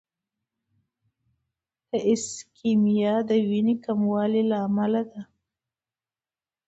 [1.89, 5.21] د ایسکیمیا د وینې کموالي له امله ده.